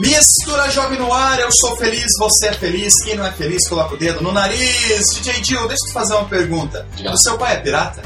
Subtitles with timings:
[0.00, 2.92] Mistura Jovem no ar, eu sou feliz, você é feliz.
[3.04, 5.04] Quem não é feliz, coloca o dedo no nariz.
[5.14, 6.86] DJ Jill, deixa eu te fazer uma pergunta.
[7.12, 8.02] O seu pai é pirata?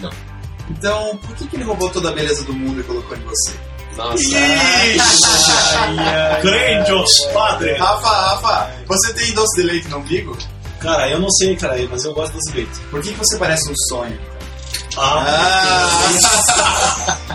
[0.00, 0.10] Não.
[0.70, 3.52] Então, por que, que ele roubou toda a beleza do mundo e colocou em você?
[3.96, 4.22] Nossa.
[6.42, 7.74] Grandios padre!
[7.74, 10.36] Rafa, Rafa, você tem doce de leite no umbigo?
[10.80, 12.78] Cara, eu não sei, cara, mas eu gosto desse leite.
[12.90, 14.18] Por que, que você parece um sonho?
[15.00, 15.88] Ah.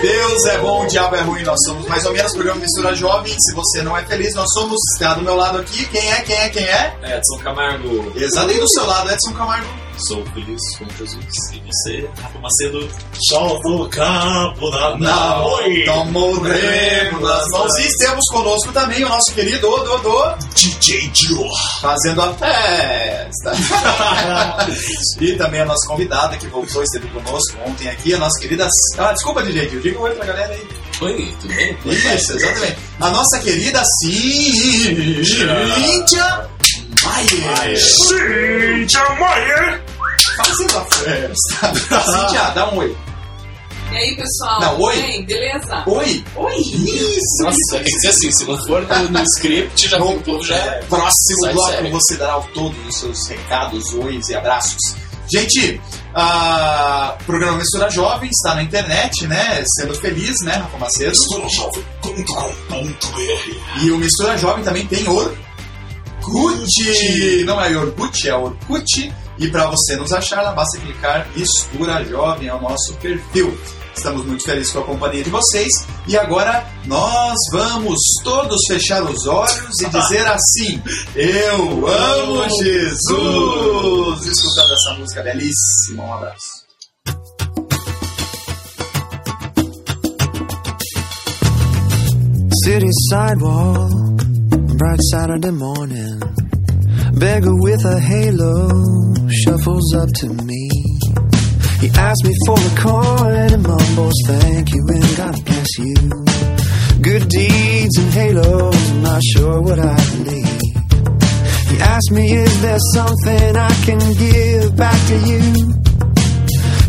[0.00, 1.42] Deus é bom, o diabo é ruim.
[1.42, 3.34] Nós somos mais ou menos programa Mistura Jovem.
[3.38, 4.78] Se você não é feliz, nós somos.
[4.94, 5.84] Está do meu lado aqui.
[5.86, 6.20] Quem é?
[6.22, 6.48] Quem é?
[6.48, 6.96] Quem é?
[7.16, 8.12] Edson Camargo.
[8.14, 9.79] Exatamente do seu lado, Edson Camargo.
[10.08, 11.24] Sou feliz com Jesus.
[11.52, 12.88] E você, Rafa Macedo.
[13.28, 15.84] sol do campo da Não, Oi!
[15.84, 17.78] tomou o remo nas mãos.
[17.78, 21.48] E temos conosco também o nosso querido Dodô, DJ Joe!
[21.82, 23.52] fazendo a festa.
[25.20, 28.66] e também a nossa convidada que voltou, esteve conosco ontem aqui, a nossa querida.
[28.96, 30.66] Ah, desculpa, DJ, Gil, diga um oi pra galera aí.
[31.02, 31.76] Oi, tudo bem?
[31.84, 32.76] Isso, exatamente.
[33.00, 35.28] A nossa querida Cíntia
[37.02, 37.78] Maier.
[37.78, 39.89] Cíntia Maier!
[40.44, 41.74] Fazendo a festa.
[41.74, 42.96] Cíntia, dá um oi.
[43.92, 44.60] E aí, pessoal?
[44.60, 45.02] Não, oi.
[45.02, 45.82] Bem, beleza?
[45.86, 46.24] Oi.
[46.36, 46.56] Oi!
[46.60, 47.42] Isso.
[47.42, 50.54] Nossa, quer dizer assim, se não for no, no script, já No o povo já
[50.54, 50.80] é.
[50.88, 51.90] próximo Sai bloco sério.
[51.90, 54.78] você dará todos os seus recados, ois e abraços.
[55.32, 55.80] Gente,
[56.14, 59.62] o programa Mistura Jovem está na internet, né?
[59.76, 61.16] Sendo feliz, né, Rafa Macedo?
[61.48, 65.36] Jovem.com.br E o Mistura Jovem também tem Orkut.
[67.44, 69.12] Não é Orkut, é Orkut.
[69.40, 73.58] E para você nos achar, lá basta clicar Mistura Jovem, é o nosso perfil.
[73.96, 75.72] Estamos muito felizes com a companhia de vocês.
[76.06, 80.82] E agora nós vamos todos fechar os olhos e dizer assim:
[81.16, 84.26] Eu amo Jesus!
[84.26, 86.04] Escutando essa música belíssima.
[86.04, 86.60] Um abraço.
[92.62, 93.90] City sidewalk,
[94.76, 96.49] bright Saturday morning.
[97.18, 98.68] Beggar with a halo
[99.28, 100.70] shuffles up to me.
[101.80, 105.94] He asks me for a coin and mumbles, Thank you and God bless you.
[107.02, 110.60] Good deeds and halos, I'm not sure what I believe.
[111.70, 115.74] He asks me, Is there something I can give back to you?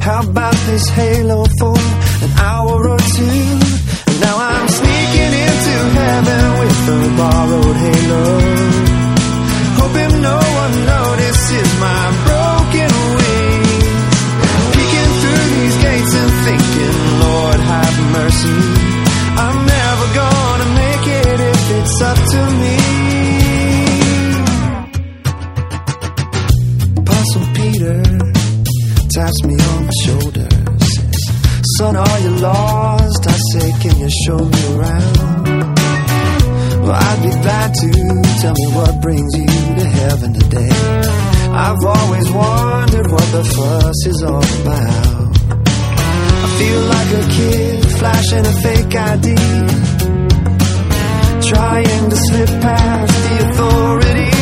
[0.01, 3.59] How about this halo for an hour or two?
[4.07, 8.90] And now I'm sneaking into heaven with a borrowed halo.
[9.81, 13.87] Hoping no one notices my broken wings.
[14.75, 18.57] Peeking through these gates and thinking, Lord, have mercy.
[19.43, 22.75] I'm never gonna make it if it's up to me.
[27.01, 27.97] Apostle Peter
[29.15, 30.49] taps me on my shoulder.
[30.93, 31.21] Says,
[31.77, 33.21] Son, are you lost?
[33.27, 35.17] I say, Can you show me around?
[36.83, 37.91] Well, I'd be glad to.
[38.41, 39.50] Tell me what brings you
[43.41, 45.31] the fuss is all about.
[46.45, 49.27] I feel like a kid flashing a fake ID.
[51.49, 54.33] Trying to slip past the authority.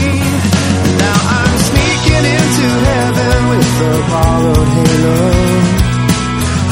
[1.03, 5.19] Now I'm sneaking into heaven with a borrowed halo.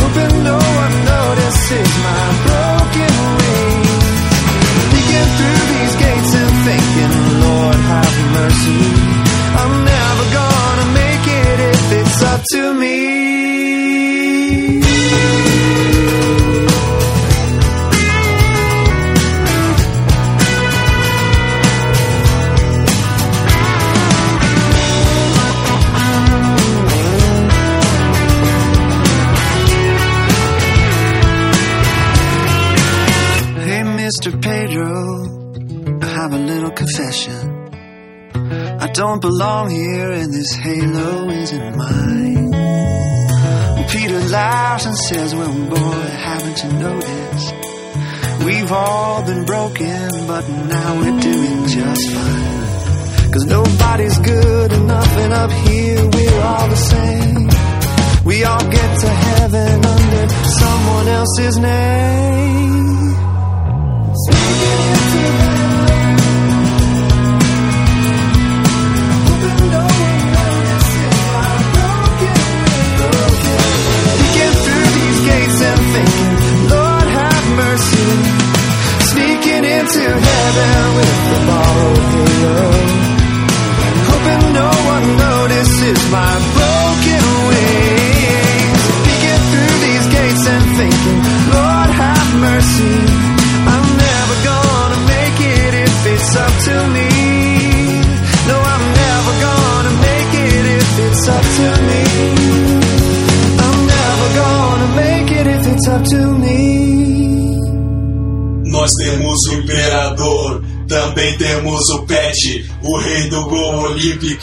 [0.01, 2.66] Hoping no one notices my broken
[39.19, 42.51] don't belong here, and this halo isn't mine.
[43.89, 47.53] Peter laughs and says, Well, boy, haven't you noticed?
[48.45, 53.31] We've all been broken, but now we're doing just fine.
[53.31, 57.49] Cause nobody's good enough, and up here we're all the same.
[58.23, 60.29] We all get to heaven under
[60.59, 62.36] someone else's name.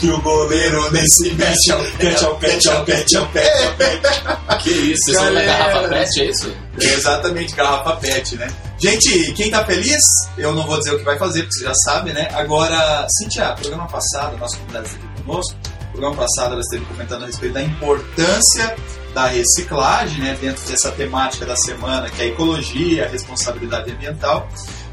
[0.05, 1.71] Olímpico e o goleiro nem se mexe.
[1.71, 4.63] É o pet, é o pet, é o pet, é o pet, é o pet.
[4.63, 5.05] Que isso?
[5.05, 5.57] Vocês são da Galera.
[5.57, 6.53] garrafa pet, é isso?
[6.79, 8.47] Exatamente, garrafa pet, né?
[8.79, 10.01] Gente, quem tá feliz,
[10.37, 12.27] eu não vou dizer o que vai fazer, porque você já sabe, né?
[12.33, 15.55] Agora, Cintia, programa passado, nosso convidado está aqui conosco,
[15.91, 18.75] programa passado ela esteve comentando a respeito da importância
[19.13, 20.37] da reciclagem, né?
[20.39, 24.47] Dentro dessa temática da semana, que é a ecologia, a responsabilidade ambiental.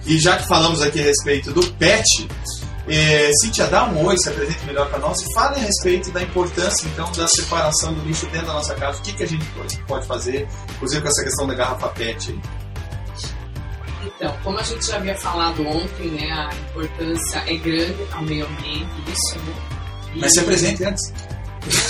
[0.07, 2.29] E já que falamos aqui a respeito do PET,
[2.89, 6.23] é, Cíntia, dá um oi, se apresente melhor para nós e fale a respeito da
[6.23, 8.99] importância, então, da separação do lixo dentro da nossa casa.
[8.99, 9.45] O que, que a gente
[9.87, 12.41] pode, fazer, inclusive com essa questão da garrafa PET aí.
[14.05, 18.47] Então, como a gente já havia falado ontem, né, a importância é grande ao meio
[18.47, 19.55] ambiente, isso, né?
[20.15, 21.13] E- Mas se apresente antes.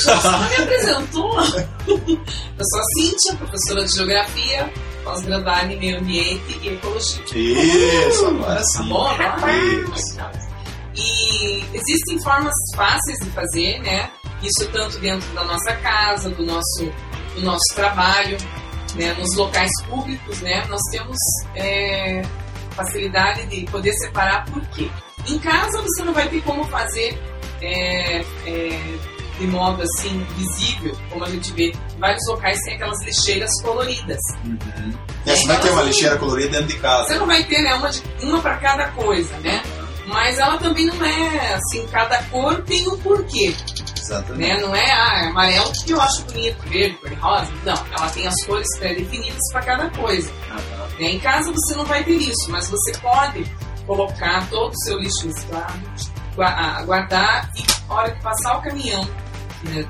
[0.07, 1.35] Nossa, me apresentou.
[1.39, 4.71] Eu sou a Cíntia, professora de Geografia,
[5.03, 7.23] pós-graduada em Meio Ambiente e Ecologia.
[7.35, 8.89] Isso, agora Tá sim.
[8.89, 9.35] bom, né?
[9.97, 10.21] Isso.
[11.87, 14.11] Existem formas fáceis de fazer, né?
[14.43, 16.85] Isso tanto dentro da nossa casa, do nosso,
[17.35, 18.37] do nosso trabalho,
[18.97, 19.15] né?
[19.19, 20.65] nos locais públicos, né?
[20.69, 21.17] Nós temos
[21.57, 22.23] é,
[22.73, 24.89] facilidade de poder separar por quê?
[25.29, 27.17] Em casa você não vai ter como fazer
[27.61, 28.99] é, é,
[29.39, 31.73] de modo assim visível, como a gente vê.
[31.97, 34.19] Em vários locais tem aquelas lixeiras coloridas.
[34.45, 34.93] Uhum.
[35.27, 37.15] É, você vai ter uma lixeira colorida dentro de Você casa.
[37.19, 39.63] não vai ter né, uma, de- uma para cada coisa, né?
[40.07, 43.55] Mas ela também não é assim, cada cor tem um porquê,
[43.99, 44.53] Exatamente.
[44.53, 44.61] né?
[44.61, 47.53] Não é ah, é amarelo que eu acho bonito, verde, cor de rosa.
[47.65, 50.31] Não, ela tem as cores pré-definidas para cada coisa.
[50.51, 50.89] Aham.
[50.99, 51.07] né?
[51.07, 53.45] Em casa você não vai ter isso, mas você pode
[53.87, 55.81] colocar todo o seu lixo reciclado,
[56.39, 59.07] ah, guardar e a hora que passar o caminhão,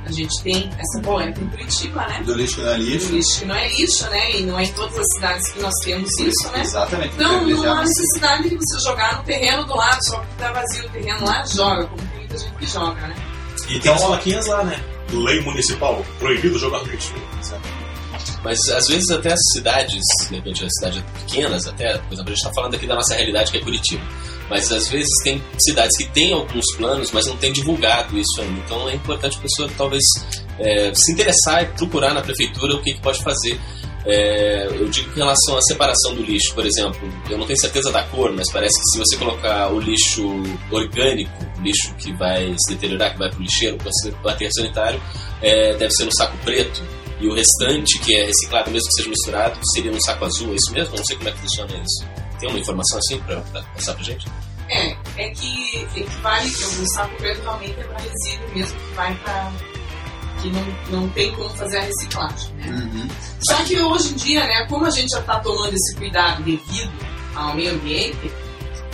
[0.06, 2.22] a gente tem essa polêmica em Curitiba, né?
[2.24, 3.12] Do lixo que não é Do lixo.
[3.12, 4.30] lixo que não é lixo, né?
[4.36, 6.60] E não é em todas as cidades que nós temos isso, né?
[6.62, 7.14] Exatamente.
[7.14, 10.86] Então, não há necessidade de você jogar no terreno do lado, só porque tá vazio
[10.86, 13.14] o terreno lá, joga, como tem muita gente que joga, né?
[13.68, 14.84] E tem as plaquinhas lá, né?
[15.12, 17.14] Lei municipal, proibido jogar lixo.
[18.44, 22.34] Mas às vezes até as cidades, de repente as cidades pequenas, até, por exemplo, a
[22.34, 24.02] gente está falando aqui da nossa realidade que é Curitiba.
[24.52, 28.60] Mas às vezes tem cidades que têm alguns planos, mas não têm divulgado isso ainda.
[28.60, 30.02] Então é importante a pessoa talvez
[30.58, 33.58] é, se interessar e procurar na prefeitura o que, que pode fazer.
[34.04, 37.00] É, eu digo que em relação à separação do lixo, por exemplo,
[37.30, 40.22] eu não tenho certeza da cor, mas parece que se você colocar o lixo
[40.70, 41.32] orgânico,
[41.62, 43.90] lixo que vai se deteriorar, que vai para o lixeiro, para
[44.22, 45.02] o aterro sanitário,
[45.40, 46.82] é, deve ser no saco preto.
[47.18, 50.56] E o restante, que é reciclado, mesmo que seja misturado, seria no saco azul, é
[50.56, 50.94] isso mesmo?
[50.94, 52.21] Eu não sei como é que funciona isso.
[52.42, 54.26] Tem uma informação assim para passar pra gente?
[54.68, 59.52] É, é que equivale, o saco preto realmente é para resíduo mesmo, que vai para.
[60.40, 62.66] que não, não tem como fazer a reciclagem, né?
[62.66, 63.08] Uhum.
[63.48, 66.90] Só que hoje em dia, né, como a gente já está tomando esse cuidado devido
[67.36, 68.32] ao meio ambiente,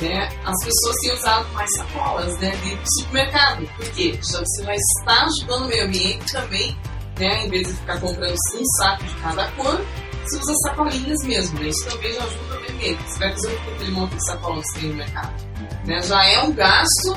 [0.03, 3.67] né, as pessoas têm usado mais sacolas né, de supermercado.
[3.79, 4.13] Por quê?
[4.31, 6.77] Já você vai estar ajudando o meio ambiente também,
[7.19, 9.81] né, em vez de ficar comprando um saco de cada cor,
[10.23, 11.59] você usa sacolinhas mesmo.
[11.61, 12.48] Né, isso também já ajuda
[12.79, 13.03] o ambiente.
[13.03, 15.33] Você vai fazer um aquele monte de sacolas que tem no mercado.
[15.85, 17.17] Né, já é um gasto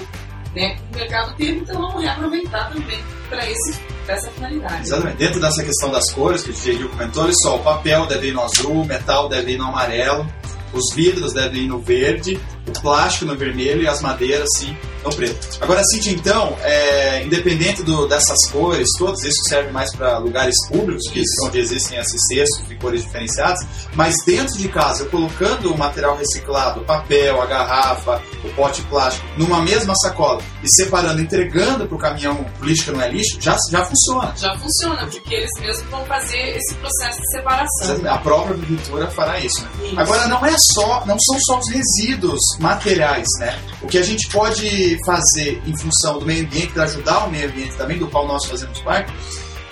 [0.55, 2.99] né, que o mercado teve, então vamos reaproveitar também
[3.29, 4.81] para essa finalidade.
[4.81, 5.17] Exatamente.
[5.17, 8.33] Dentro dessa questão das cores que o Gil comentou, olha só, o papel deve ir
[8.33, 10.27] no azul, o metal deve ir no amarelo,
[10.73, 15.09] os vidros devem ir no verde, o plástico no vermelho e as madeiras, sim, no
[15.15, 15.57] preto.
[15.61, 21.07] Agora, Cid, então, é, independente do- dessas cores, todas, isso serve mais para lugares públicos,
[21.11, 21.45] que Isso.
[21.45, 23.59] onde existem esses cestos de cores diferenciadas,
[23.95, 28.81] mas dentro de casa, eu colocando o material reciclado, o papel, a garrafa, o pote
[28.83, 33.37] plástico, numa mesma sacola e separando, entregando para o caminhão lixo que não é lixo,
[33.41, 34.33] já, já funciona.
[34.37, 38.01] já funciona, porque eles mesmos vão fazer esse processo de separação.
[38.07, 39.61] A própria prefeitura fará isso.
[39.63, 39.69] né?
[39.83, 39.99] Isso.
[39.99, 43.57] Agora não é só, não são só os resíduos materiais, né?
[43.81, 47.47] O que a gente pode fazer em função do meio ambiente, para ajudar o meio
[47.49, 49.11] ambiente também, do qual nós fazemos parte,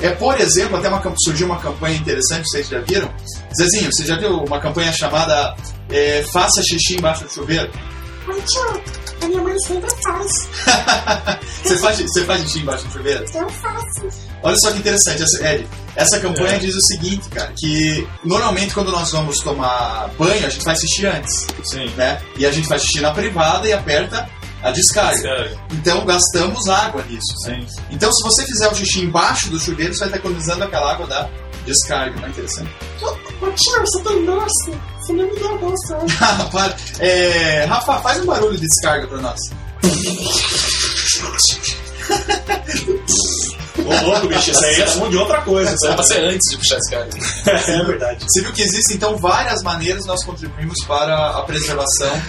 [0.02, 3.14] é, por exemplo, até uma, surgiu uma campanha interessante, vocês já viram?
[3.56, 5.56] Zezinho, você já viu uma campanha chamada
[5.90, 7.70] é, Faça Xixi Embaixo do Chuveiro?
[9.22, 10.32] A minha mãe sempre faz.
[11.64, 13.26] Você faz, você faz xixi embaixo do chuveiro?
[13.36, 14.08] Eu faço.
[14.42, 18.92] Olha só que interessante, essa, Ed, essa campanha diz o seguinte, cara, que normalmente quando
[18.92, 21.90] nós vamos tomar banho, a gente faz xixi antes, Sim.
[21.98, 22.22] né?
[22.38, 24.28] E a gente faz xixi na privada e aperta
[24.64, 25.20] a descarga.
[25.20, 25.60] Sério.
[25.74, 27.38] Então gastamos água nisso.
[27.44, 27.66] Sim.
[27.92, 31.06] Então se você fizer o xixi embaixo do chuveiro, você vai estar economizando aquela água
[31.06, 31.30] da
[31.66, 32.72] descarga, não é interessante?
[33.40, 34.72] Tio, você tem doce?
[35.02, 36.18] Você não me deu doce hoje.
[36.52, 36.76] Para.
[37.00, 39.40] É, Rafa, faz um barulho de descarga pra nós.
[43.80, 46.20] Ô louco, bicho, isso aí é som de outra coisa, Isso era pra sabe?
[46.20, 47.10] ser antes de puxar esse cara.
[47.72, 48.26] É verdade.
[48.28, 52.22] Você viu que existem, então, várias maneiras nós contribuímos para a preservação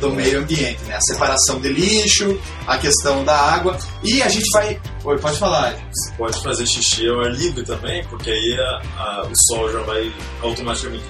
[0.00, 0.96] do meio ambiente, né?
[0.96, 3.76] A separação de lixo, a questão da água.
[4.02, 4.80] E a gente vai...
[5.04, 5.74] Oi, pode falar.
[5.90, 9.80] Você pode fazer xixi ao ar livre também, porque aí a- a- o sol já
[9.80, 11.02] vai automaticamente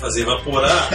[0.00, 0.88] fazer evaporar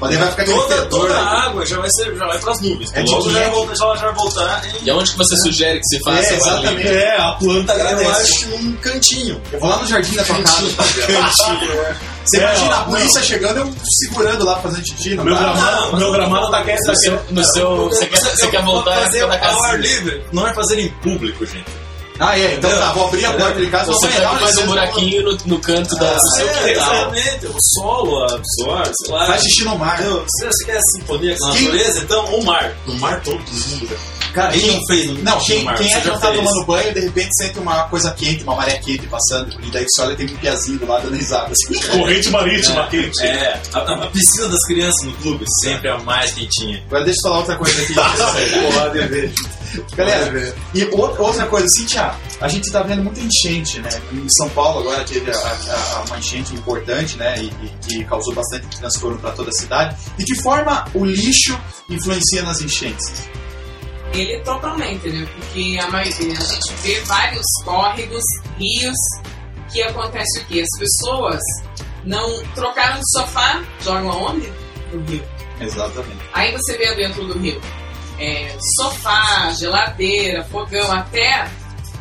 [0.00, 1.18] Mas aí vai ficar toda, toda né?
[1.20, 2.92] a água, já vai, ser, já vai pras nuvens.
[2.94, 3.52] É Logo já vai, quem?
[3.54, 6.32] voltar, já, já vai voltar E aonde que você sugere que se faça?
[6.32, 6.76] É, exatamente.
[6.76, 6.96] livre?
[6.96, 8.22] É, a planta Eu agradece.
[8.22, 9.42] acho um cantinho.
[9.52, 10.62] Eu vou lá no jardim da tua casa.
[10.76, 11.96] Cantinho, é.
[12.24, 15.14] Você É, imagina ó, a polícia chegando eu segurando lá fazendo xixi.
[15.16, 16.92] Não Meu gramado, meu gramado tá quente, tá
[17.30, 20.24] No seu, você, quer, você quer voltar à fazer ao ar livre.
[20.32, 21.64] Não é fazer em público, gente.
[22.18, 22.54] Ah, é.
[22.54, 23.92] Então tá, vou abrir a porta de casa.
[23.92, 26.92] Você dar mais um buraquinho no, no canto da, do seu É, quintal.
[26.94, 27.46] exatamente.
[27.46, 29.26] O solo absorve, sei lá.
[29.26, 29.98] Faz xixi no mar.
[29.98, 32.72] Se você quer sintonia com a Quem- natureza, então o mar.
[32.86, 33.86] No mar todo mundo.
[33.88, 34.16] cara.
[34.36, 35.74] Cara, Quem quem, não fez não, quem, mar?
[35.78, 36.36] quem é que não tá fez?
[36.44, 40.02] tomando banho de repente sente uma coisa quente, uma maré quente passando, e daí você
[40.02, 41.50] olha tem um piazinho do lado dando risada.
[41.52, 41.80] Assim.
[41.98, 43.22] Corrente marítima quente.
[43.24, 46.82] É, a, a piscina das crianças no clube sempre é a mais quentinha.
[46.86, 47.94] Agora deixa eu falar outra coisa aqui.
[48.60, 49.32] Porra, dever.
[49.96, 53.90] Galera, e outra, coisa, Cintia, a gente tá vendo muita enchente, né?
[54.12, 57.36] Em São Paulo agora teve a- a- a- uma enchente importante, né?
[57.42, 59.96] E, e que causou bastante transtorno para toda a cidade.
[60.16, 61.58] De que forma o lixo
[61.88, 63.28] influencia nas enchentes?
[64.12, 65.26] Ele totalmente, né?
[65.36, 68.22] Porque a maioria, a gente vê vários córregos,
[68.58, 68.96] rios,
[69.72, 70.62] que acontece o quê?
[70.62, 71.40] As pessoas
[72.04, 74.50] não trocaram de sofá, jogam aonde?
[74.92, 75.22] No rio.
[75.60, 76.20] Exatamente.
[76.32, 77.60] Aí você vê dentro do rio
[78.18, 81.50] é, sofá, geladeira, fogão, até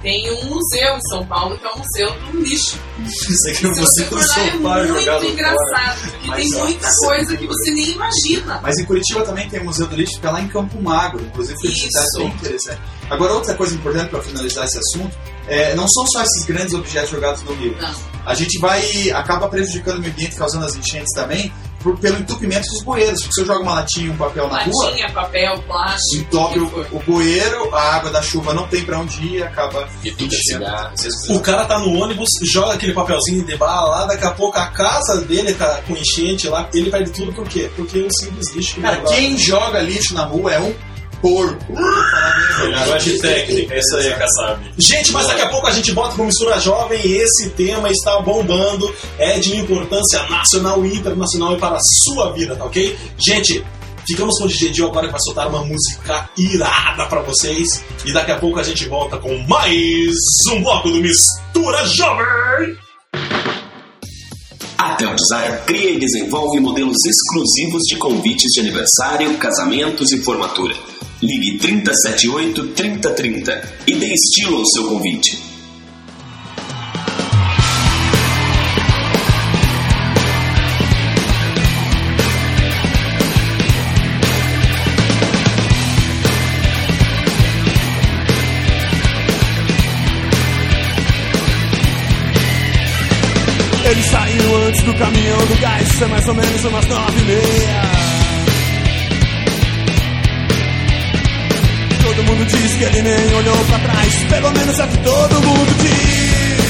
[0.05, 2.79] tem um museu em São Paulo que é o Museu do Lixo.
[3.03, 7.47] Isso aqui Se você for lá, é muito engraçado, porque Mas, tem muita coisa que
[7.47, 8.59] você nem imagina.
[8.61, 11.59] Mas em Curitiba também tem o Museu do Lixo, fica lá em Campo Magro, inclusive
[11.59, 11.87] foi Isso.
[11.87, 12.81] cidade bem interessante.
[13.09, 15.17] Agora, outra coisa importante para finalizar esse assunto,
[15.47, 17.75] é, não são só esses grandes objetos jogados no rio.
[17.81, 17.95] Não.
[18.27, 21.51] A gente vai, acaba prejudicando o meio ambiente, causando as enchentes também,
[21.85, 23.19] por- pelo entupimento dos bueiros.
[23.21, 26.15] Porque se eu jogo uma latinha e um papel na rua, Latinha, papel, plástico.
[26.23, 29.87] entope o o, o bueiro, a água da chuva não tem para onde ir, acaba
[30.03, 34.25] E tudo é O cara tá no ônibus, joga aquele papelzinho de bala lá, daqui
[34.25, 37.69] a pouco a casa dele tá com enchente lá, ele perde tudo por quê?
[37.75, 38.75] Porque é um simples lixo.
[38.75, 39.07] que Cara, joga.
[39.09, 40.73] quem joga lixo na rua é um
[41.21, 41.73] porco.
[42.65, 44.59] Linguagem técnica, é isso aí, Kassab.
[44.77, 48.19] Gente, mas daqui a pouco a gente bota pro Mistura Jovem e esse tema está
[48.19, 52.97] bombando, é de importância nacional e internacional e para a sua vida, tá ok?
[53.17, 53.63] Gente,
[54.07, 58.13] ficamos com o DJ Dio agora que vai soltar uma música irada pra vocês e
[58.13, 60.15] daqui a pouco a gente volta com mais
[60.51, 62.85] um bloco do Mistura Jovem!
[64.77, 70.75] A Tel Design cria e desenvolve modelos exclusivos de convites de aniversário, casamentos e formatura.
[71.21, 75.39] Ligue 378 3030 e dê estilo ao seu convite.
[93.85, 98.04] Ele saiu antes do caminhão do gás, é mais ou menos umas nove e meia.
[102.47, 106.65] Diz que ele nem olhou pra trás, pelo menos é que todo mundo diz.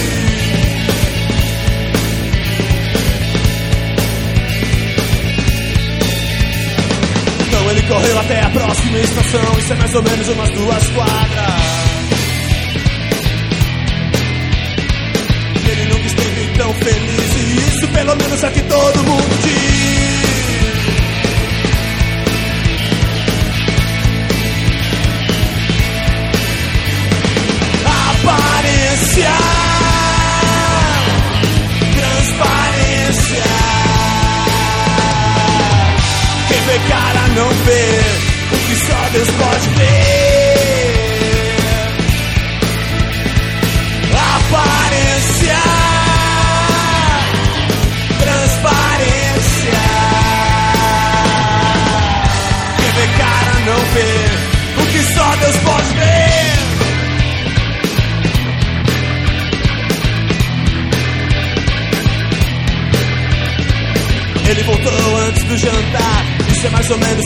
[7.47, 11.65] Então ele correu até a próxima estação, isso é mais ou menos umas duas quadras.
[15.67, 19.54] Ele nunca esteve tão feliz E isso pelo menos é que todo mundo diz
[37.35, 40.14] não vê O que só Deus pode ver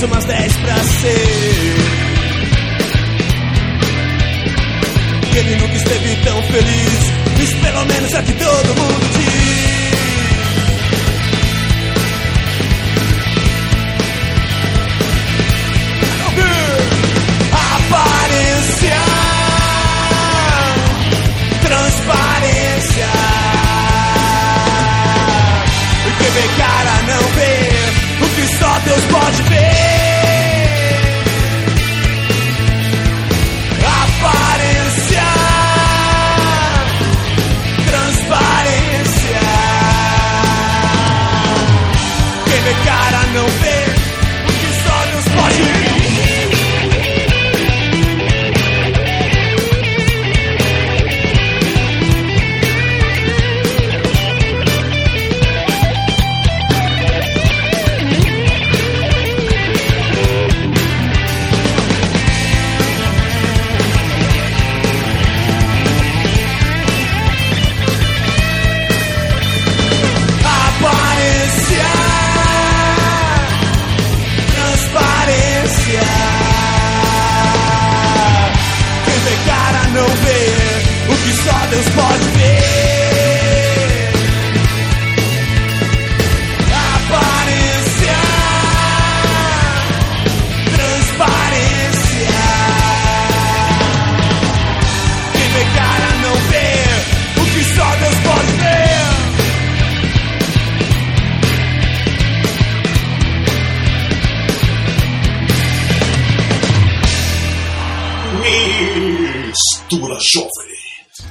[0.03, 1.19] umas 10 pra ser.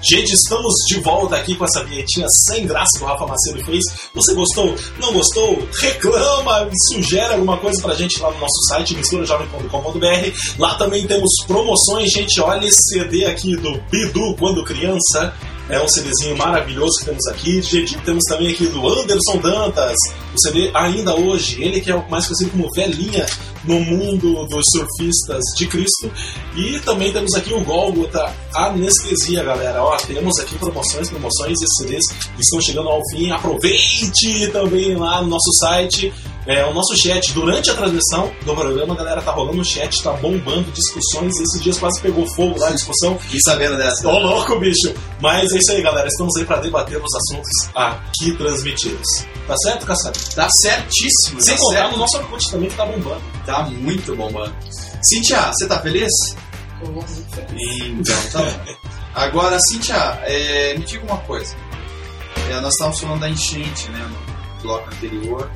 [0.08, 3.84] Gente, estamos de volta aqui com essa vinhetinha sem graça que o Rafa Macedo fez.
[4.14, 4.74] Você gostou?
[4.98, 5.68] Não gostou?
[5.82, 10.58] Reclama, sugere alguma coisa pra gente lá no nosso site, misturajovem.com.br.
[10.58, 12.40] Lá também temos promoções, gente.
[12.40, 15.34] Olha esse CD aqui do Bidu quando criança.
[15.68, 17.60] É um CDzinho maravilhoso que temos aqui.
[18.04, 19.96] Temos também aqui do Anderson Dantas,
[20.34, 21.62] o CD ainda hoje.
[21.62, 23.26] Ele que é mais conhecido como Velhinha
[23.64, 26.10] no mundo dos surfistas de Cristo.
[26.56, 29.82] E também temos aqui o Golgota Anestesia, galera.
[29.82, 31.52] Ó, temos aqui promoções, promoções.
[31.60, 32.04] Esses CDs
[32.38, 33.30] estão chegando ao fim.
[33.30, 36.12] Aproveite também lá no nosso site.
[36.48, 40.02] É, o nosso chat, durante a transmissão do programa, a galera tá rolando o chat,
[40.02, 41.38] tá bombando discussões.
[41.38, 43.18] Esses dias quase pegou fogo lá a discussão.
[43.20, 44.08] Fiquei sabendo dessa.
[44.08, 44.94] Ô louco, bicho!
[45.20, 46.08] Mas é isso aí, galera.
[46.08, 49.26] Estamos aí pra debater os assuntos aqui transmitidos.
[49.46, 50.18] Tá certo, Caçado?
[50.34, 51.38] Tá certíssimo.
[51.38, 51.92] Sem tá contar certo.
[51.92, 53.22] no nosso Orkut também que tá bombando.
[53.44, 54.56] Tá muito bom, mano.
[55.02, 56.10] Cintia, você tá feliz?
[56.80, 57.88] Tô muito feliz.
[57.88, 58.74] Então, tá bom.
[59.14, 61.54] Agora, Cintia, é, me diga uma coisa.
[62.48, 65.50] É, nós estávamos falando da enchente, né, no bloco anterior.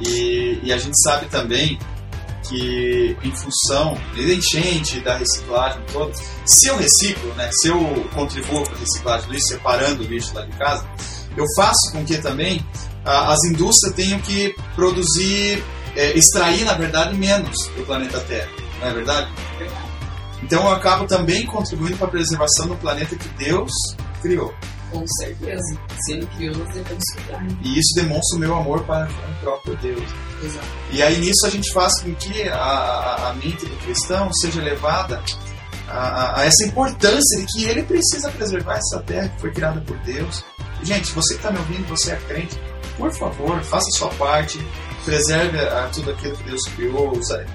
[0.00, 1.78] E, e a gente sabe também
[2.48, 6.12] que, em função da enchente, da reciclagem toda,
[6.44, 7.78] se eu reciclo, né, se eu
[8.14, 10.86] contribuo para a reciclagem do lixo, separando o lixo lá de casa,
[11.36, 12.64] eu faço com que também
[13.04, 15.62] ah, as indústrias tenham que produzir,
[15.96, 18.50] é, extrair, na verdade, menos do planeta Terra.
[18.80, 19.32] Não é verdade?
[20.42, 23.72] Então eu acabo também contribuindo para a preservação do planeta que Deus
[24.24, 24.54] criou.
[24.90, 25.78] Com certeza.
[26.04, 27.46] Se ele criou, nós devemos cuidar.
[27.62, 30.02] E isso demonstra o meu amor para o próprio Deus.
[30.42, 30.66] Exato.
[30.92, 35.22] E aí nisso a gente faz com que a, a, mente do cristão seja levada
[35.88, 39.96] a, a- essa importância de que ele precisa preservar essa terra que foi criada por
[39.98, 40.44] Deus.
[40.82, 42.58] Gente, você que está me ouvindo, você é crente,
[42.96, 44.58] por favor, faça a sua parte,
[45.04, 47.12] preserve a- tudo aquilo que Deus criou,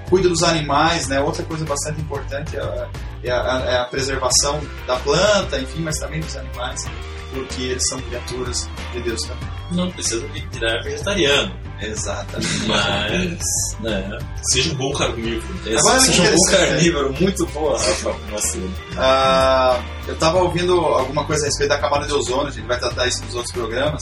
[0.10, 1.20] cuide dos animais, né?
[1.20, 2.88] Outra coisa bastante importante é a,
[3.24, 6.86] é a- é a preservação da planta, enfim, mas também dos animais,
[7.34, 9.50] porque eles são criaturas de Deus também.
[9.72, 12.66] Não precisa virar vegetariano, Exatamente.
[12.68, 13.40] mas.
[13.82, 14.18] né,
[14.52, 15.44] Seja um bom carnívoro.
[15.78, 18.72] Agora, seja um bom carnívoro, muito boa, Rafa Macedo.
[18.98, 22.80] Ah, eu estava ouvindo alguma coisa a respeito da camada de ozônio, a gente vai
[22.80, 24.02] tratar isso nos outros programas.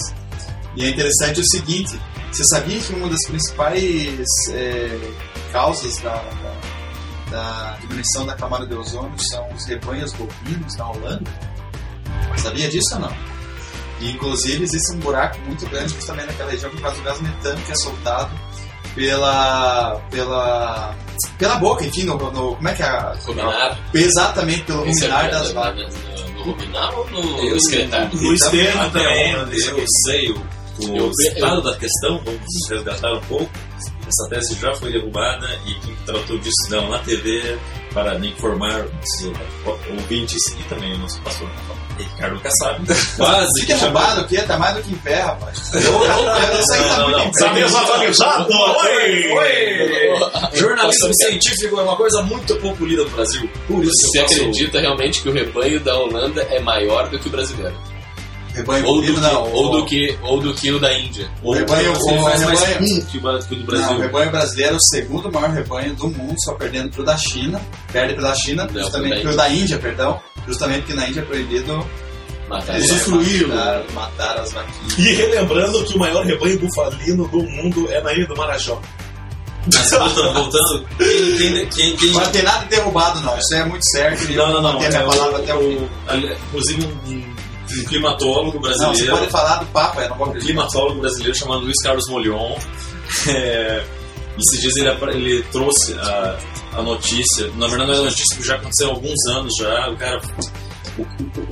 [0.78, 2.00] E é interessante o seguinte:
[2.32, 5.00] você sabia que uma das principais é,
[5.52, 6.58] causas da, da-
[7.32, 11.30] da diminuição da camada de ozônio são os rebanhos bovinos na Holanda?
[12.38, 13.13] Sabia disso ou não?
[14.00, 17.60] E, inclusive existe um buraco muito grande justamente naquela região por causa do gás metano
[17.66, 18.32] que é soltado
[18.96, 20.96] pela pela
[21.38, 22.86] pela boca, enfim, no, no- como é que é?
[22.86, 23.80] a- Ruminar.
[23.94, 25.96] Exatamente, pelo é ruminar no- das no- vacas.
[25.96, 28.10] No, no ruminar ou no excretar?
[28.16, 29.36] No externo também.
[29.36, 30.48] onde eu sei o,
[30.80, 33.50] o estado da questão, vamos resgatar um pouco.
[34.08, 37.58] Essa tese já foi derrubada e quem tratou disso não na TV
[37.94, 41.50] para informar os ouvintes e também o nosso pastor
[41.98, 42.86] Ricardo Kassab.
[43.18, 44.38] Quase Fica que chamou- roubado o quê?
[44.44, 45.74] Tá mais do que em pé, rapaz.
[45.74, 47.26] Eu, eu, eu, tá Não, não, muito não.
[47.26, 47.40] em pé.
[47.40, 48.48] Sabe desatualizado?
[48.54, 49.32] Oi!
[49.34, 50.58] Oi!
[50.58, 53.50] Jornalismo científico é uma coisa muito pouco lida no Brasil.
[53.68, 57.32] Por isso Você acredita realmente que o rebanho da Holanda é maior do que o
[57.32, 57.76] brasileiro?
[58.58, 59.52] Rebanho Ou do, que, não.
[59.54, 61.30] ou, do que, ou do que o da Índia?
[61.43, 64.00] Ou rebanho- o mais rebanho- um que o do Não, o Brasil.
[64.00, 67.62] rebanho brasileiro é o segundo maior rebanho do mundo, só perdendo pro da China.
[67.91, 70.20] Perde pro da China, Não, justamente pro da Índia, perdão.
[70.48, 71.86] Justamente porque na Índia é proibido
[72.50, 73.50] Matar usufruí-lo.
[73.50, 74.98] Mataram, mataram as vaquinhas.
[74.98, 78.82] E relembrando que o maior rebanho bufalino do mundo é na Ilha do Marajó.
[79.74, 83.38] Mas voltando, voltando quem, quem, quem, quem- Não vai ter nada derrubado, não.
[83.38, 84.32] Isso é muito certo.
[84.32, 84.80] e Não, não, não.
[84.80, 85.76] a É minha palavra até o fim.
[85.76, 86.15] o,
[86.48, 87.36] inclusive um,
[87.82, 89.18] um climatólogo Não, você brasileiro.
[89.18, 92.56] pode falar do Papa, vou um climatólogo brasileiro chamado Luiz Carlos Molion.
[93.30, 93.84] É,
[94.38, 96.38] esses dias ele, ele trouxe a,
[96.74, 97.48] a notícia.
[97.56, 99.90] Na verdade, não é uma notícia que já aconteceu há alguns anos já.
[99.90, 100.22] O cara.
[100.98, 101.02] O,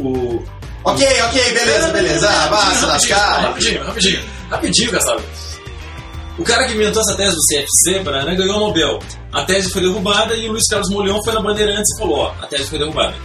[0.01, 0.07] o,
[0.37, 0.43] o-
[0.83, 2.29] Ok, ok, beleza, beleza.
[2.29, 3.41] Ah, vai se lascar.
[3.41, 5.19] Rapidinho, rapidinho, rapidinho, Kassab.
[6.37, 8.99] O cara que inventou essa tese do CFC pra, né, ganhou o Nobel.
[9.31, 12.33] A tese foi derrubada e o Luiz Carlos Molion foi na Bandeirantes e falou: ó,
[12.39, 13.15] a tese foi derrubada.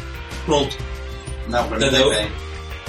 [0.47, 0.75] Pronto.
[1.49, 2.07] Não, pra mim Entendeu?
[2.09, 2.33] não bem.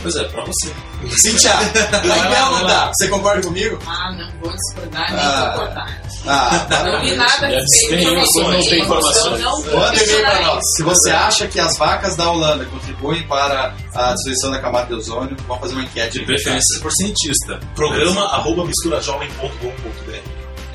[0.02, 0.74] Pois é, pra você.
[1.22, 1.52] Cintia,
[2.04, 2.92] legal, não dá?
[2.94, 3.78] Você concorda comigo?
[3.86, 5.52] Ah, não vou discordar nem Ah.
[5.54, 6.02] concordar.
[6.28, 8.66] Ah, Não vi nada informações, informações.
[8.70, 9.42] tem informações.
[9.42, 10.64] Não Manda e-mail pra questionar nós.
[10.78, 14.94] Se você acha que as vacas da Holanda contribuem para a destruição da camada de
[14.94, 16.20] ozônio, vamos fazer uma enquete.
[16.20, 17.60] De preferência por cientista.
[17.76, 20.20] Programa arroba misturajovem.com.br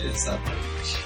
[0.04, 0.96] Exatamente.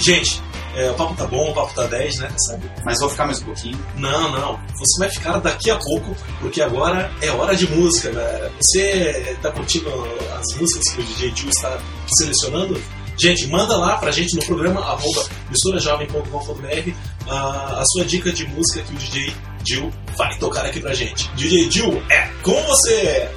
[0.00, 0.42] Gente,
[0.74, 2.34] é, o papo tá bom, o papo tá 10, né?
[2.46, 2.70] Sabe?
[2.84, 3.86] Mas vou ficar mais um pouquinho.
[3.96, 4.60] Não, não.
[4.74, 8.50] Você vai ficar daqui a pouco, porque agora é hora de música, galera.
[8.60, 9.90] Você tá curtindo
[10.38, 11.78] as músicas que o DJ Gil está
[12.18, 12.80] selecionando?
[13.18, 16.92] Gente, manda lá pra gente no programa arroba misturajovem.com.br
[17.28, 21.28] a, a sua dica de música que o DJ Gil vai tocar aqui pra gente.
[21.34, 23.30] DJ Gil, é com você!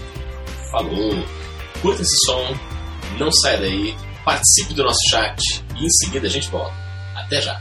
[0.72, 1.24] Falou.
[1.82, 2.58] Curta esse som,
[3.20, 5.40] não sai daí, participe do nosso chat
[5.76, 6.85] e em seguida a gente volta.
[7.16, 7.60] Até já.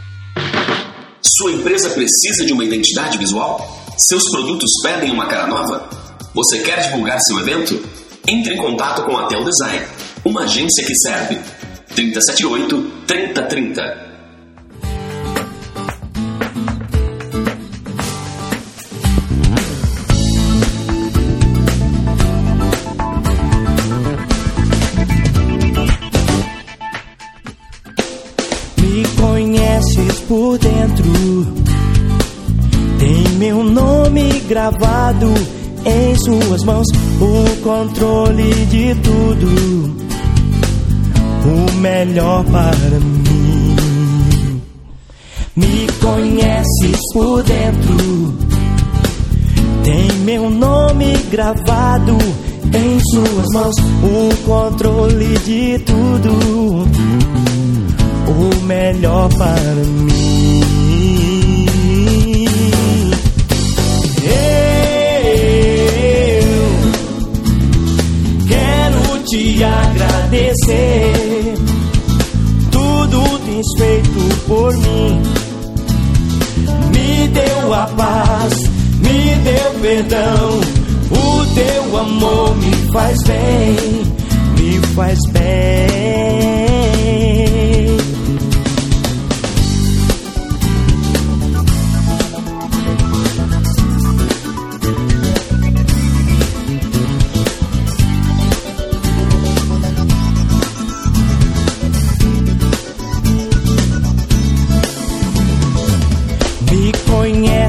[1.23, 3.85] Sua empresa precisa de uma identidade visual?
[3.97, 5.89] Seus produtos pedem uma cara nova?
[6.35, 7.81] Você quer divulgar seu evento?
[8.27, 9.87] Entre em contato com a Tel Design,
[10.25, 11.39] uma agência que serve.
[11.95, 14.04] 378 3030
[30.95, 31.47] dentro.
[32.99, 35.33] Tem meu nome gravado
[35.85, 36.87] em suas mãos.
[37.21, 40.05] O controle de tudo.
[41.47, 43.77] O melhor para mim.
[45.57, 48.35] Me conheces por dentro.
[49.85, 52.17] Tem meu nome gravado
[52.73, 53.75] em suas mãos.
[54.03, 56.85] O controle de tudo
[58.27, 60.64] o melhor para mim.
[70.35, 71.55] Agradecer.
[72.71, 75.23] Tudo tens feito por mim.
[76.93, 78.55] Me deu a paz,
[78.99, 80.61] me deu perdão.
[81.11, 83.77] O teu amor me faz bem,
[84.59, 86.94] me faz bem.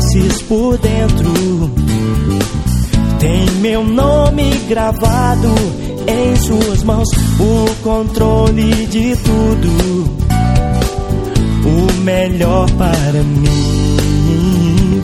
[0.05, 1.71] Conheces por dentro.
[3.19, 5.47] Tem meu nome gravado
[6.07, 7.07] em suas mãos.
[7.39, 10.15] O controle de tudo.
[11.65, 15.01] O melhor para mim.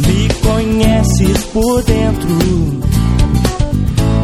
[0.00, 2.36] Me conheces por dentro.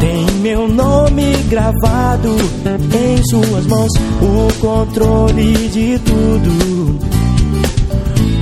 [0.01, 2.37] Tem meu nome gravado
[2.69, 3.93] em suas mãos.
[4.21, 7.12] O controle de tudo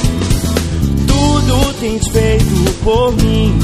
[1.08, 3.60] Tudo tens feito por mim.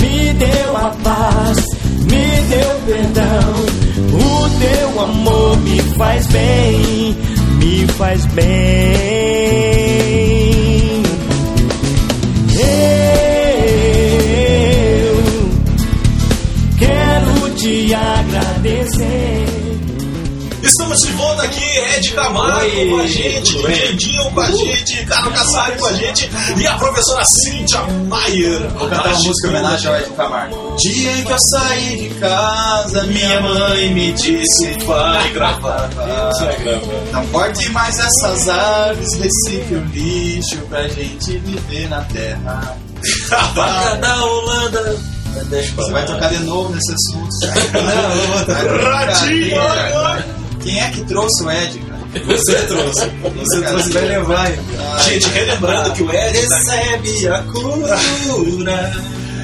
[0.00, 1.66] Me deu a paz,
[2.04, 3.54] me deu perdão.
[4.12, 7.16] O teu amor me faz bem,
[7.58, 9.19] me faz bem.
[22.50, 26.66] Camargo com a gente, DJ Dinho com a gente, Carlos Cassari com a gente e
[26.66, 28.68] a professora Cíntia Maier.
[28.70, 30.76] Vou cantar uma música em homenagem ao Ed Camargo.
[30.76, 35.88] Dia em que eu saí de casa, minha mãe me disse vai gravar.
[37.12, 42.76] Não corte mais essas árvores, recicle o lixo pra gente viver na terra.
[43.54, 44.96] Vaca da Holanda
[45.76, 47.30] Você vai tocar de novo nesse assunto.
[49.54, 50.60] Não.
[50.60, 51.89] Quem é que trouxe o Ed?
[52.26, 53.06] Você trouxe.
[53.36, 54.98] Você trouxe, vai levar ainda.
[55.04, 58.90] Gente, relembrando que o Ed tá Recebe a cura.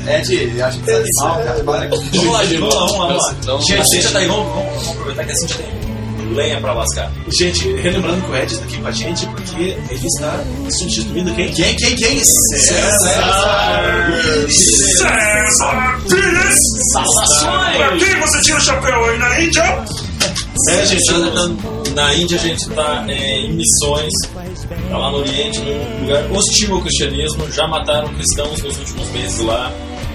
[0.08, 1.62] Ed, acho que é animal, cara.
[1.64, 3.06] Vamos lá, gente, vamos lá, vamos lá.
[3.06, 3.34] Vamos lá.
[3.46, 4.12] Não, gente, a Cintia não.
[4.12, 5.86] tá aí, vamos, vamos, vamos aproveitar que a Cintia tem
[6.34, 7.10] lenha pra lascar.
[7.38, 11.52] Gente, relembrando que o Ed tá aqui com a gente porque ele está substituindo quem?
[11.52, 12.24] Quem, quem, quem?
[12.24, 13.24] César
[16.08, 16.56] Pires!
[16.92, 17.76] Saudações!
[17.76, 19.84] Pra quem você tira o chapéu aí na Índia?
[20.70, 21.48] É, gente, Na,
[21.94, 24.12] na Índia a gente tá é, em missões,
[24.90, 29.40] tá lá no Oriente, num lugar hostil ao cristianismo, já mataram cristãos nos últimos meses
[29.40, 29.72] lá.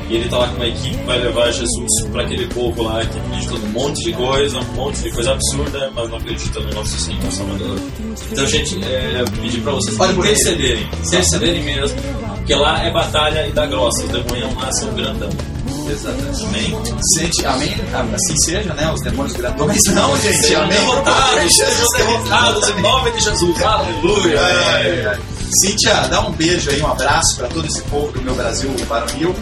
[0.10, 3.00] E ele tá lá com uma equipe que vai levar Jesus para aquele povo lá
[3.06, 6.74] que acredita num monte de coisa, um monte de coisa absurda, mas não acredita no
[6.74, 7.80] nosso Senhor Salvador.
[8.30, 11.98] Então, gente, é, pedir pra vocês intercederem, intercederem mesmo,
[12.36, 15.30] porque lá é batalha e dá grossa, os demônios lá são grandão.
[15.92, 16.46] Exatamente.
[16.46, 16.78] Amém?
[17.16, 17.76] Sente, amém?
[17.94, 18.92] Ah, Assim seja, né?
[18.92, 19.80] Os demônios grandões.
[19.94, 20.38] Não, gente.
[20.38, 20.78] Sejam amém.
[20.80, 23.62] derrotados, sejam derrotados em nome de Jesus.
[23.62, 24.40] Aleluia.
[24.42, 25.20] Ai, ai.
[25.62, 29.36] Cíntia, dá um beijo aí, um abraço para todo esse povo do meu Brasil varonil.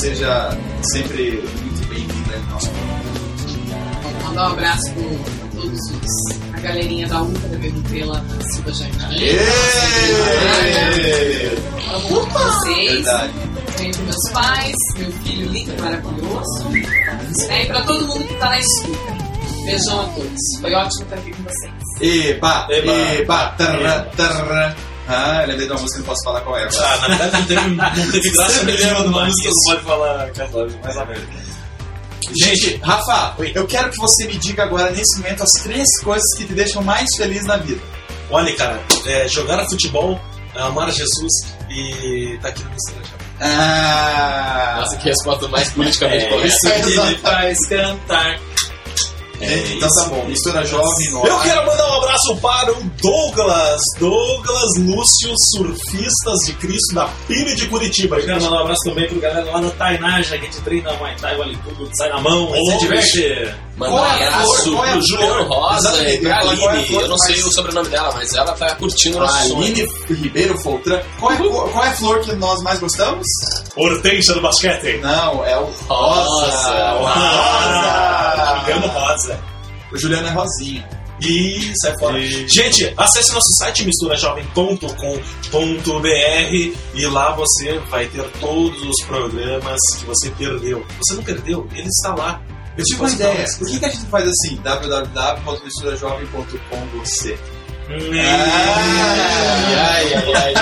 [0.00, 0.56] Seja
[0.92, 2.70] sempre muito bem-vindo aí no nosso
[4.24, 6.54] mandar um abraço para todos os.
[6.54, 9.26] a galerinha da UPA da Venutrela da Silva Jardim.
[11.94, 12.92] Amo vocês.
[13.04, 13.32] Verdade.
[13.78, 16.68] Beijo para meus pais, meu filho lindo e maravilhoso.
[17.48, 19.22] É, e para todo mundo que está na escuta.
[19.64, 20.60] Beijão a todos.
[20.60, 21.82] Foi ótimo estar aqui com vocês.
[22.00, 22.92] Eba, Eba.
[22.92, 24.76] eba, tarra, tarra.
[25.08, 26.62] Ah, eu lembrei de uma música que não posso falar qual é.
[26.64, 26.84] agora.
[26.84, 30.30] Ah, na verdade não teve, não teve graça de uma mas música, não pode falar
[30.32, 31.52] Carlos, mais ou menos.
[32.40, 36.44] Gente, Rafa, eu quero que você me diga agora, nesse momento, as três coisas que
[36.44, 37.80] te deixam mais feliz na vida.
[38.30, 40.18] Olha, cara, é, jogar futebol,
[40.54, 41.32] amar Jesus
[41.68, 43.21] e tá aqui no Instagram.
[43.44, 46.46] Ah, Nossa, que resposta mais politicamente É correta.
[46.48, 46.60] isso
[46.94, 48.38] que me faz cantar.
[49.48, 50.24] Gente, então tá bom.
[50.26, 56.52] Mistura jovem no Eu quero mandar um abraço para o Douglas, Douglas Lúcio, surfistas de
[56.54, 58.16] Cristo da Pire de Curitiba.
[58.16, 60.92] Eu quero mandar um abraço também pro galera lá no Tainaja, que a gente treina
[60.94, 63.54] Muay Thai, vale tudo, sai na mão, Ô, se diverte.
[63.76, 64.74] Manda um Qual é a abraço flor?
[64.76, 65.00] Qual é?
[65.00, 66.92] Juliano Rosa e é a Aline.
[66.94, 69.56] Eu não sei o sobrenome dela, mas ela tá curtindo o nosso.
[69.56, 71.00] Aline Ribeiro Foltran.
[71.18, 73.26] Qual é, qual é a flor que nós mais gostamos?
[73.74, 74.98] Hortência do basquete.
[74.98, 76.68] Não, é o Rosa.
[76.68, 78.21] Ah, Rosa.
[79.12, 79.38] Rosa.
[79.92, 80.88] O Juliano é rosinha.
[81.20, 82.20] E sai fora.
[82.20, 90.30] Gente, acesse nosso site misturajovem.com.br e lá você vai ter todos os programas que você
[90.30, 90.84] perdeu.
[90.98, 92.42] Você não perdeu, ele está lá.
[92.76, 93.46] Eu tive uma ideia.
[93.58, 94.56] Por que, que a gente faz assim?
[94.62, 97.38] www.misturajovem.com você?
[97.88, 100.54] Ai, ai, ai, ai.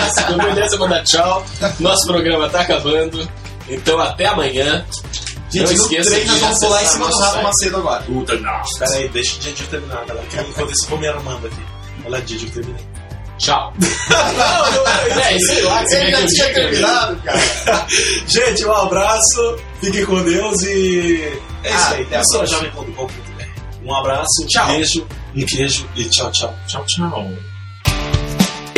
[0.45, 1.47] Beleza, manda tchau.
[1.79, 3.27] Nosso programa tá acabando.
[3.69, 4.85] Então até amanhã.
[5.53, 7.43] Gente, não de nós vamos pular em cima do site.
[7.43, 8.03] Macedo agora.
[8.05, 8.63] Puta, não.
[8.79, 10.27] Pera aí, deixa o Didi terminar, galera.
[10.29, 11.63] que Enquanto vou me armando aqui.
[12.03, 12.85] Olha lá, Didi, eu terminei.
[13.39, 13.73] Tchau.
[15.23, 16.55] É, sei lá você eu diga.
[16.55, 17.87] terminado, cara.
[18.27, 21.23] Gente, um abraço, fiquem com Deus e
[21.65, 22.03] é isso Ah, aí.
[22.03, 23.45] até a misturajovem.com.br
[23.85, 24.65] Um abraço, Tchau.
[24.69, 26.55] um beijo, um queijo e tchau, tchau.
[26.67, 27.50] Tchau, tchau.